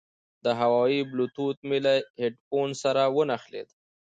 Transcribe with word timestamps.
د 0.43 0.45
هوواوي 0.59 1.01
بلوتوت 1.11 1.57
مې 1.67 1.77
له 1.85 1.93
هیډفون 2.21 2.69
سره 2.83 3.01
ونښلید. 3.15 3.69